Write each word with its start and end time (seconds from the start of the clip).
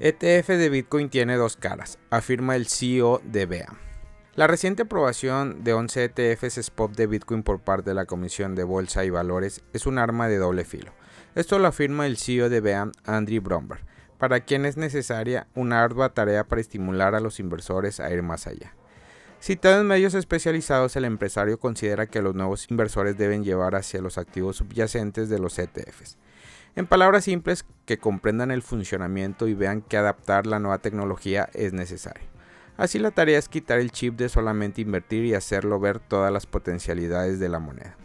ETF 0.00 0.46
de 0.50 0.68
Bitcoin 0.68 1.08
tiene 1.08 1.34
dos 1.34 1.56
caras, 1.56 1.98
afirma 2.10 2.54
el 2.54 2.68
CEO 2.68 3.20
de 3.24 3.46
BEA. 3.46 3.74
La 4.36 4.46
reciente 4.46 4.82
aprobación 4.82 5.64
de 5.64 5.72
11 5.72 6.04
ETFs 6.14 6.56
spot 6.58 6.94
de 6.94 7.08
Bitcoin 7.08 7.42
por 7.42 7.58
parte 7.58 7.90
de 7.90 7.94
la 7.94 8.06
Comisión 8.06 8.54
de 8.54 8.62
Bolsa 8.62 9.04
y 9.04 9.10
Valores 9.10 9.64
es 9.72 9.86
un 9.86 9.98
arma 9.98 10.28
de 10.28 10.36
doble 10.36 10.64
filo. 10.64 10.92
Esto 11.34 11.58
lo 11.58 11.66
afirma 11.66 12.06
el 12.06 12.16
CEO 12.16 12.48
de 12.48 12.60
BEA, 12.60 12.92
Andrew 13.06 13.42
Bromberg, 13.42 13.80
para 14.18 14.38
quien 14.38 14.66
es 14.66 14.76
necesaria 14.76 15.48
una 15.56 15.82
ardua 15.82 16.14
tarea 16.14 16.44
para 16.44 16.60
estimular 16.60 17.16
a 17.16 17.20
los 17.20 17.40
inversores 17.40 17.98
a 17.98 18.08
ir 18.12 18.22
más 18.22 18.46
allá. 18.46 18.76
Citado 19.40 19.80
en 19.80 19.88
medios 19.88 20.14
especializados, 20.14 20.94
el 20.94 21.06
empresario 21.06 21.58
considera 21.58 22.06
que 22.06 22.22
los 22.22 22.36
nuevos 22.36 22.70
inversores 22.70 23.18
deben 23.18 23.42
llevar 23.42 23.74
hacia 23.74 24.00
los 24.00 24.16
activos 24.16 24.58
subyacentes 24.58 25.28
de 25.28 25.40
los 25.40 25.58
ETFs 25.58 26.18
en 26.78 26.86
palabras 26.86 27.24
simples, 27.24 27.64
que 27.86 27.98
comprendan 27.98 28.52
el 28.52 28.62
funcionamiento 28.62 29.48
y 29.48 29.54
vean 29.54 29.82
que 29.82 29.96
adaptar 29.96 30.46
la 30.46 30.60
nueva 30.60 30.78
tecnología 30.78 31.50
es 31.52 31.72
necesario. 31.72 32.28
Así 32.76 33.00
la 33.00 33.10
tarea 33.10 33.36
es 33.36 33.48
quitar 33.48 33.80
el 33.80 33.90
chip 33.90 34.14
de 34.14 34.28
solamente 34.28 34.82
invertir 34.82 35.24
y 35.24 35.34
hacerlo 35.34 35.80
ver 35.80 35.98
todas 35.98 36.32
las 36.32 36.46
potencialidades 36.46 37.40
de 37.40 37.48
la 37.48 37.58
moneda. 37.58 37.96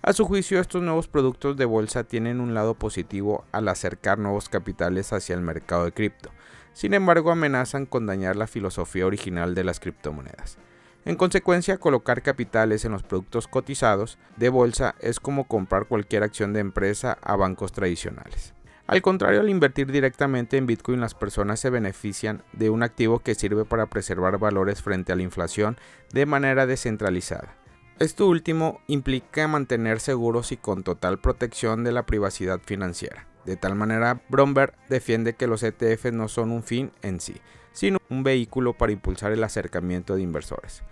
A 0.00 0.14
su 0.14 0.24
juicio, 0.24 0.60
estos 0.60 0.82
nuevos 0.82 1.08
productos 1.08 1.58
de 1.58 1.66
bolsa 1.66 2.04
tienen 2.04 2.40
un 2.40 2.54
lado 2.54 2.72
positivo 2.72 3.44
al 3.52 3.68
acercar 3.68 4.18
nuevos 4.18 4.48
capitales 4.48 5.12
hacia 5.12 5.34
el 5.34 5.42
mercado 5.42 5.84
de 5.84 5.92
cripto. 5.92 6.30
Sin 6.72 6.94
embargo, 6.94 7.30
amenazan 7.30 7.84
con 7.84 8.06
dañar 8.06 8.36
la 8.36 8.46
filosofía 8.46 9.04
original 9.04 9.54
de 9.54 9.64
las 9.64 9.78
criptomonedas. 9.78 10.56
En 11.06 11.14
consecuencia, 11.14 11.78
colocar 11.78 12.20
capitales 12.20 12.84
en 12.84 12.90
los 12.90 13.04
productos 13.04 13.46
cotizados 13.46 14.18
de 14.36 14.48
bolsa 14.48 14.96
es 14.98 15.20
como 15.20 15.46
comprar 15.46 15.86
cualquier 15.86 16.24
acción 16.24 16.52
de 16.52 16.58
empresa 16.58 17.16
a 17.22 17.36
bancos 17.36 17.70
tradicionales. 17.70 18.54
Al 18.88 19.02
contrario, 19.02 19.38
al 19.38 19.48
invertir 19.48 19.92
directamente 19.92 20.56
en 20.56 20.66
Bitcoin, 20.66 21.00
las 21.00 21.14
personas 21.14 21.60
se 21.60 21.70
benefician 21.70 22.42
de 22.52 22.70
un 22.70 22.82
activo 22.82 23.20
que 23.20 23.36
sirve 23.36 23.64
para 23.64 23.86
preservar 23.86 24.38
valores 24.38 24.82
frente 24.82 25.12
a 25.12 25.16
la 25.16 25.22
inflación 25.22 25.76
de 26.12 26.26
manera 26.26 26.66
descentralizada. 26.66 27.54
Esto 28.00 28.26
último 28.26 28.80
implica 28.88 29.46
mantener 29.46 30.00
seguros 30.00 30.50
y 30.50 30.56
con 30.56 30.82
total 30.82 31.20
protección 31.20 31.84
de 31.84 31.92
la 31.92 32.04
privacidad 32.04 32.60
financiera. 32.64 33.28
De 33.44 33.54
tal 33.54 33.76
manera, 33.76 34.22
Bromberg 34.28 34.74
defiende 34.88 35.34
que 35.34 35.46
los 35.46 35.62
ETFs 35.62 36.12
no 36.12 36.26
son 36.26 36.50
un 36.50 36.64
fin 36.64 36.90
en 37.02 37.20
sí, 37.20 37.36
sino 37.76 37.98
un 38.08 38.22
vehículo 38.22 38.72
para 38.72 38.92
impulsar 38.92 39.32
el 39.32 39.44
acercamiento 39.44 40.16
de 40.16 40.22
inversores. 40.22 40.82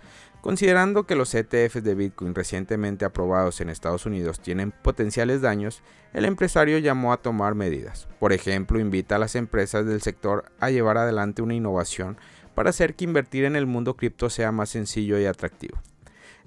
Considerando 0.41 1.07
que 1.07 1.15
los 1.15 1.33
ETFs 1.33 1.83
de 1.83 1.95
Bitcoin 1.95 2.35
recientemente 2.35 3.05
aprobados 3.05 3.59
en 3.59 3.71
Estados 3.71 4.05
Unidos 4.05 4.39
tienen 4.39 4.71
potenciales 4.71 5.41
daños, 5.41 5.81
el 6.13 6.25
empresario 6.25 6.77
llamó 6.77 7.11
a 7.11 7.17
tomar 7.17 7.55
medidas. 7.55 8.07
Por 8.19 8.33
ejemplo, 8.33 8.79
invita 8.79 9.15
a 9.15 9.19
las 9.19 9.33
empresas 9.33 9.87
del 9.87 10.03
sector 10.03 10.51
a 10.59 10.69
llevar 10.69 10.99
adelante 10.99 11.41
una 11.41 11.55
innovación 11.55 12.17
para 12.53 12.69
hacer 12.69 12.93
que 12.93 13.05
invertir 13.05 13.45
en 13.45 13.55
el 13.55 13.65
mundo 13.65 13.97
cripto 13.97 14.29
sea 14.29 14.51
más 14.51 14.69
sencillo 14.69 15.19
y 15.19 15.25
atractivo. 15.25 15.81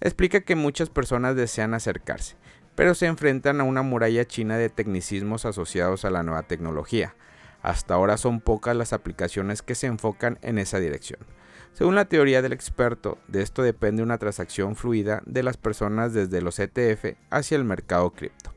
Explica 0.01 0.43
que 0.43 0.55
muchas 0.55 0.89
personas 0.89 1.35
desean 1.35 1.75
acercarse, 1.75 2.37
pero 2.77 2.95
se 2.95 3.07
enfrentan 3.07 3.61
a 3.61 3.65
una 3.65 3.83
muralla 3.83 4.25
china 4.25 4.57
de 4.57 4.69
tecnicismos 4.69 5.45
asociados 5.45 6.05
a 6.05 6.11
la 6.11 6.23
nueva 6.23 6.45
tecnología, 6.45 7.17
hasta 7.63 7.95
ahora 7.95 8.17
son 8.17 8.41
pocas 8.41 8.77
las 8.77 8.93
aplicaciones 8.93 9.63
que 9.63 9.75
se 9.75 9.87
enfocan 9.87 10.39
en 10.43 10.59
esa 10.59 10.79
dirección. 10.79 11.21
Según 11.73 11.95
la 11.95 12.07
teoría 12.07 12.43
del 12.43 12.53
experto, 12.53 13.19
de 13.29 13.43
esto 13.43 13.63
depende 13.63 14.03
una 14.03 14.19
transacción 14.19 14.75
fluida 14.75 15.23
de 15.27 15.43
las 15.43 15.57
personas 15.57 16.13
desde 16.13 16.41
los 16.41 16.59
ETF 16.59 17.17
hacia 17.31 17.57
el 17.57 17.65
mercado 17.65 18.11
cripto. 18.11 18.53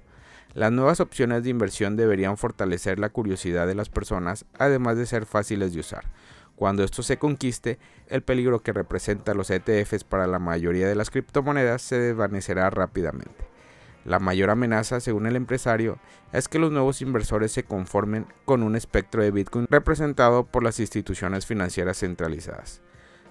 Las 0.54 0.72
nuevas 0.72 1.00
opciones 1.00 1.44
de 1.44 1.50
inversión 1.50 1.96
deberían 1.96 2.36
fortalecer 2.36 3.00
la 3.00 3.10
curiosidad 3.10 3.68
de 3.68 3.76
las 3.76 3.90
personas, 3.90 4.46
además 4.58 4.98
de 4.98 5.06
ser 5.06 5.26
fáciles 5.26 5.74
de 5.74 5.80
usar. 5.80 6.06
Cuando 6.56 6.84
esto 6.84 7.04
se 7.04 7.18
conquiste, 7.18 7.80
el 8.08 8.22
peligro 8.22 8.60
que 8.62 8.74
representan 8.74 9.38
los 9.38 9.50
ETFs 9.50 10.04
para 10.04 10.28
la 10.28 10.40
mayoría 10.40 10.88
de 10.88 10.96
las 10.96 11.10
criptomonedas 11.10 11.82
se 11.82 11.98
desvanecerá 12.00 12.70
rápidamente. 12.70 13.51
La 14.04 14.20
mayor 14.20 14.50
amenaza, 14.50 15.00
según 15.00 15.28
el 15.28 15.36
empresario, 15.36 16.00
es 16.34 16.48
que 16.48 16.60
los 16.60 16.72
nuevos 16.72 17.02
inversores 17.02 17.52
se 17.52 17.64
conformen 17.64 18.26
con 18.46 18.64
un 18.64 18.76
espectro 18.76 19.22
de 19.22 19.32
Bitcoin 19.32 19.68
representado 19.70 20.46
por 20.46 20.64
las 20.64 20.80
instituciones 20.80 21.46
financieras 21.46 22.00
centralizadas. 22.00 22.82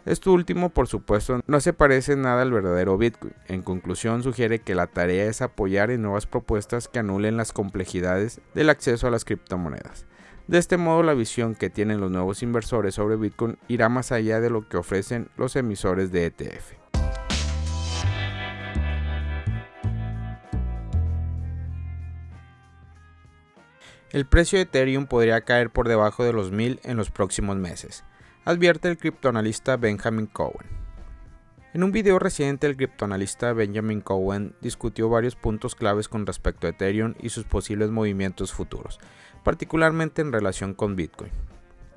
Esto 0.06 0.32
último, 0.32 0.70
por 0.70 0.86
supuesto, 0.86 1.40
no 1.46 1.60
se 1.60 1.74
parece 1.74 2.16
nada 2.16 2.40
al 2.42 2.52
verdadero 2.52 2.96
Bitcoin. 2.96 3.34
En 3.48 3.62
conclusión, 3.62 4.22
sugiere 4.22 4.60
que 4.60 4.74
la 4.74 4.86
tarea 4.86 5.26
es 5.26 5.42
apoyar 5.42 5.90
en 5.90 6.02
nuevas 6.02 6.26
propuestas 6.26 6.88
que 6.88 7.00
anulen 7.00 7.36
las 7.36 7.52
complejidades 7.52 8.40
del 8.54 8.70
acceso 8.70 9.06
a 9.06 9.10
las 9.10 9.26
criptomonedas. 9.26 10.06
De 10.46 10.58
este 10.58 10.78
modo, 10.78 11.02
la 11.02 11.14
visión 11.14 11.54
que 11.54 11.68
tienen 11.68 12.00
los 12.00 12.10
nuevos 12.10 12.42
inversores 12.42 12.94
sobre 12.94 13.16
Bitcoin 13.16 13.58
irá 13.68 13.88
más 13.88 14.10
allá 14.10 14.40
de 14.40 14.50
lo 14.50 14.68
que 14.68 14.78
ofrecen 14.78 15.28
los 15.36 15.54
emisores 15.54 16.10
de 16.12 16.26
ETF. 16.26 16.79
El 24.12 24.26
precio 24.26 24.58
de 24.58 24.64
Ethereum 24.64 25.06
podría 25.06 25.42
caer 25.42 25.70
por 25.70 25.86
debajo 25.86 26.24
de 26.24 26.32
los 26.32 26.50
1000 26.50 26.80
en 26.82 26.96
los 26.96 27.12
próximos 27.12 27.56
meses, 27.56 28.02
advierte 28.44 28.88
el 28.88 28.98
criptoanalista 28.98 29.76
Benjamin 29.76 30.26
Cohen. 30.26 30.66
En 31.74 31.84
un 31.84 31.92
video 31.92 32.18
reciente, 32.18 32.66
el 32.66 32.76
criptoanalista 32.76 33.52
Benjamin 33.52 34.00
Cohen 34.00 34.56
discutió 34.60 35.08
varios 35.08 35.36
puntos 35.36 35.76
claves 35.76 36.08
con 36.08 36.26
respecto 36.26 36.66
a 36.66 36.70
Ethereum 36.70 37.14
y 37.20 37.28
sus 37.28 37.44
posibles 37.44 37.90
movimientos 37.90 38.52
futuros, 38.52 38.98
particularmente 39.44 40.22
en 40.22 40.32
relación 40.32 40.74
con 40.74 40.96
Bitcoin. 40.96 41.30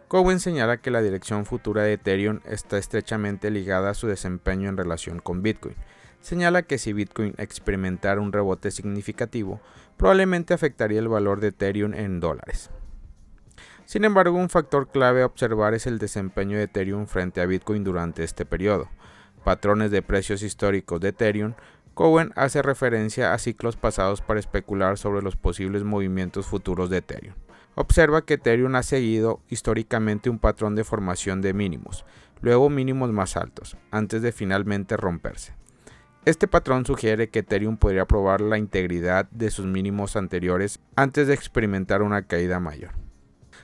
Cohen 0.08 0.40
señala 0.40 0.78
que 0.78 0.92
la 0.92 1.02
dirección 1.02 1.48
futura 1.48 1.82
de 1.82 1.94
Ethereum 1.94 2.42
está 2.46 2.78
estrechamente 2.78 3.50
ligada 3.50 3.90
a 3.90 3.96
su 3.96 4.06
desempeño 4.06 4.70
en 4.70 4.78
relación 4.78 5.18
con 5.18 5.42
Bitcoin, 5.42 5.76
señala 6.24 6.64
que 6.64 6.78
si 6.78 6.94
Bitcoin 6.94 7.36
experimentara 7.38 8.22
un 8.22 8.32
rebote 8.32 8.72
significativo, 8.72 9.60
probablemente 9.98 10.54
afectaría 10.54 11.00
el 11.00 11.10
valor 11.10 11.42
de 11.42 11.50
Ethereum 11.50 11.94
en 11.94 12.22
dólares. 12.22 12.72
Sin 13.86 14.06
embargo, 14.06 14.38
un 14.38 14.50
factor 14.50 14.88
clave 14.88 15.22
a 15.22 15.26
observar 15.26 15.74
es 15.74 15.86
el 15.86 16.00
desempeño 16.00 16.58
de 16.58 16.64
Ethereum 16.64 17.08
frente 17.08 17.42
a 17.42 17.46
Bitcoin 17.46 17.84
durante 17.84 18.24
este 18.24 18.46
periodo. 18.46 18.88
Patrones 19.44 19.92
de 19.92 20.02
precios 20.02 20.42
históricos 20.42 21.02
de 21.02 21.10
Ethereum, 21.10 21.56
Cohen 21.94 22.32
hace 22.38 22.62
referencia 22.62 23.34
a 23.34 23.38
ciclos 23.38 23.76
pasados 23.76 24.22
para 24.22 24.40
especular 24.40 24.98
sobre 24.98 25.22
los 25.22 25.36
posibles 25.36 25.84
movimientos 25.84 26.48
futuros 26.48 26.90
de 26.90 26.98
Ethereum. 26.98 27.36
Observa 27.76 28.24
que 28.24 28.36
Ethereum 28.36 28.76
ha 28.76 28.84
seguido 28.84 29.42
históricamente 29.50 30.30
un 30.30 30.40
patrón 30.40 30.76
de 30.76 30.86
formación 30.86 31.42
de 31.42 31.54
mínimos, 31.54 32.06
luego 32.40 32.70
mínimos 32.70 33.12
más 33.12 33.36
altos, 33.36 33.76
antes 33.92 34.22
de 34.22 34.32
finalmente 34.32 34.96
romperse. 34.96 35.54
Este 36.26 36.48
patrón 36.48 36.86
sugiere 36.86 37.28
que 37.28 37.40
Ethereum 37.40 37.76
podría 37.76 38.06
probar 38.06 38.40
la 38.40 38.58
integridad 38.58 39.30
de 39.32 39.52
sus 39.52 39.66
mínimos 39.66 40.16
anteriores 40.16 40.80
antes 40.96 41.28
de 41.28 41.34
experimentar 41.34 42.02
una 42.02 42.22
caída 42.28 42.62
mayor. 42.62 42.92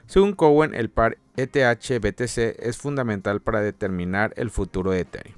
Según 0.07 0.33
Cowen, 0.33 0.75
el 0.75 0.89
par 0.89 1.17
ETH-BTC 1.37 2.57
es 2.59 2.77
fundamental 2.77 3.39
para 3.39 3.61
determinar 3.61 4.33
el 4.35 4.49
futuro 4.49 4.91
de 4.91 5.01
Ethereum. 5.01 5.37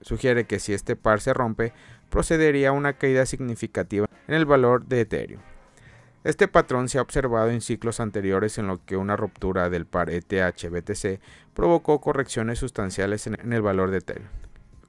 Sugiere 0.00 0.46
que 0.46 0.58
si 0.58 0.72
este 0.72 0.96
par 0.96 1.20
se 1.20 1.32
rompe, 1.32 1.72
procedería 2.10 2.70
a 2.70 2.72
una 2.72 2.94
caída 2.94 3.26
significativa 3.26 4.08
en 4.26 4.34
el 4.34 4.44
valor 4.44 4.86
de 4.86 5.02
Ethereum. 5.02 5.42
Este 6.24 6.48
patrón 6.48 6.88
se 6.88 6.98
ha 6.98 7.02
observado 7.02 7.50
en 7.50 7.60
ciclos 7.60 8.00
anteriores 8.00 8.58
en 8.58 8.66
lo 8.66 8.84
que 8.84 8.96
una 8.96 9.14
ruptura 9.14 9.70
del 9.70 9.86
par 9.86 10.10
ETH-BTC 10.10 11.20
provocó 11.54 12.00
correcciones 12.00 12.58
sustanciales 12.58 13.28
en 13.28 13.52
el 13.52 13.62
valor 13.62 13.92
de 13.92 13.98
Ethereum. 13.98 14.28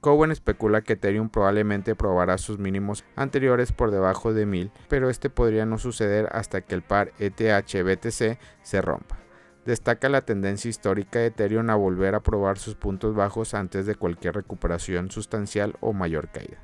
Cowen 0.00 0.30
especula 0.30 0.82
que 0.82 0.92
Ethereum 0.92 1.28
probablemente 1.28 1.96
probará 1.96 2.38
sus 2.38 2.58
mínimos 2.58 3.04
anteriores 3.16 3.72
por 3.72 3.90
debajo 3.90 4.32
de 4.32 4.46
1000, 4.46 4.70
pero 4.88 5.10
este 5.10 5.28
podría 5.28 5.66
no 5.66 5.76
suceder 5.78 6.28
hasta 6.30 6.60
que 6.60 6.76
el 6.76 6.82
par 6.82 7.12
ETH-BTC 7.18 8.38
se 8.62 8.82
rompa. 8.82 9.18
Destaca 9.64 10.08
la 10.08 10.22
tendencia 10.22 10.68
histórica 10.68 11.18
de 11.18 11.26
Ethereum 11.26 11.68
a 11.70 11.74
volver 11.74 12.14
a 12.14 12.20
probar 12.20 12.58
sus 12.58 12.76
puntos 12.76 13.14
bajos 13.14 13.54
antes 13.54 13.86
de 13.86 13.96
cualquier 13.96 14.36
recuperación 14.36 15.10
sustancial 15.10 15.74
o 15.80 15.92
mayor 15.92 16.28
caída. 16.28 16.58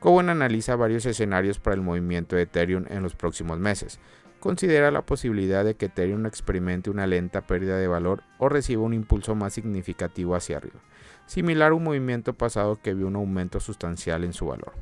Cowen 0.00 0.30
analiza 0.30 0.76
varios 0.76 1.04
escenarios 1.04 1.58
para 1.58 1.74
el 1.74 1.82
movimiento 1.82 2.36
de 2.36 2.42
Ethereum 2.42 2.86
en 2.88 3.02
los 3.02 3.14
próximos 3.14 3.58
meses. 3.58 4.00
Considera 4.40 4.90
la 4.90 5.04
posibilidad 5.04 5.64
de 5.64 5.74
que 5.74 5.86
Ethereum 5.86 6.24
experimente 6.24 6.88
una 6.88 7.06
lenta 7.06 7.42
pérdida 7.42 7.76
de 7.76 7.88
valor 7.88 8.22
o 8.38 8.48
reciba 8.48 8.82
un 8.82 8.94
impulso 8.94 9.34
más 9.34 9.52
significativo 9.52 10.34
hacia 10.34 10.56
arriba 10.56 10.80
similar 11.26 11.72
a 11.72 11.74
un 11.74 11.84
movimiento 11.84 12.32
pasado 12.32 12.80
que 12.80 12.94
vio 12.94 13.06
un 13.06 13.16
aumento 13.16 13.60
sustancial 13.60 14.24
en 14.24 14.32
su 14.32 14.46
valor. 14.46 14.72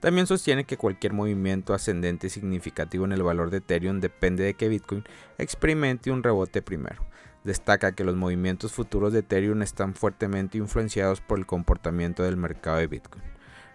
También 0.00 0.26
sostiene 0.26 0.64
que 0.64 0.76
cualquier 0.76 1.12
movimiento 1.12 1.74
ascendente 1.74 2.28
significativo 2.28 3.04
en 3.04 3.12
el 3.12 3.22
valor 3.22 3.50
de 3.50 3.58
Ethereum 3.58 4.00
depende 4.00 4.44
de 4.44 4.54
que 4.54 4.68
Bitcoin 4.68 5.04
experimente 5.38 6.10
un 6.10 6.22
rebote 6.22 6.62
primero. 6.62 7.02
Destaca 7.44 7.92
que 7.92 8.04
los 8.04 8.16
movimientos 8.16 8.72
futuros 8.72 9.12
de 9.12 9.20
Ethereum 9.20 9.62
están 9.62 9.94
fuertemente 9.94 10.58
influenciados 10.58 11.20
por 11.20 11.38
el 11.38 11.46
comportamiento 11.46 12.22
del 12.22 12.36
mercado 12.36 12.78
de 12.78 12.88
Bitcoin. 12.88 13.24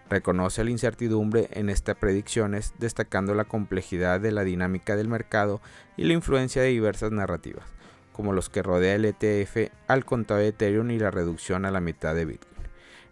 Reconoce 0.08 0.62
la 0.62 0.70
incertidumbre 0.70 1.48
en 1.52 1.70
estas 1.70 1.96
predicciones, 1.96 2.74
destacando 2.78 3.34
la 3.34 3.44
complejidad 3.44 4.20
de 4.20 4.30
la 4.30 4.44
dinámica 4.44 4.94
del 4.94 5.08
mercado 5.08 5.60
y 5.96 6.04
la 6.04 6.12
influencia 6.12 6.60
de 6.60 6.68
diversas 6.68 7.12
narrativas. 7.12 7.64
Como 8.12 8.32
los 8.32 8.48
que 8.48 8.62
rodea 8.62 8.94
el 8.94 9.04
ETF 9.04 9.72
al 9.88 10.04
contado 10.04 10.40
de 10.40 10.48
Ethereum 10.48 10.90
y 10.90 10.98
la 10.98 11.10
reducción 11.10 11.64
a 11.64 11.70
la 11.70 11.80
mitad 11.80 12.14
de 12.14 12.24
Bitcoin. 12.24 12.52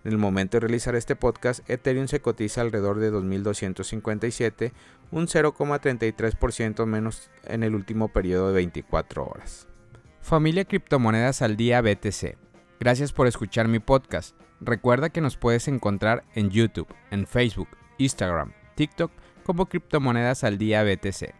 En 0.04 0.12
el 0.12 0.18
momento 0.18 0.56
de 0.56 0.60
realizar 0.60 0.94
este 0.94 1.16
podcast, 1.16 1.68
Ethereum 1.68 2.08
se 2.08 2.20
cotiza 2.20 2.62
alrededor 2.62 3.00
de 3.00 3.12
2.257, 3.12 4.72
un 5.10 5.26
0,33% 5.26 6.86
menos 6.86 7.30
en 7.44 7.62
el 7.62 7.74
último 7.74 8.08
periodo 8.08 8.48
de 8.48 8.54
24 8.54 9.26
horas. 9.26 9.68
Familia 10.22 10.64
Criptomonedas 10.64 11.42
al 11.42 11.56
Día 11.56 11.82
BTC. 11.82 12.36
Gracias 12.78 13.12
por 13.12 13.26
escuchar 13.26 13.68
mi 13.68 13.78
podcast. 13.78 14.36
Recuerda 14.60 15.10
que 15.10 15.20
nos 15.20 15.36
puedes 15.36 15.68
encontrar 15.68 16.24
en 16.34 16.50
YouTube, 16.50 16.88
en 17.10 17.26
Facebook, 17.26 17.68
Instagram, 17.98 18.52
TikTok 18.74 19.10
como 19.44 19.66
Criptomonedas 19.66 20.44
al 20.44 20.56
Día 20.56 20.82
BTC. 20.82 21.39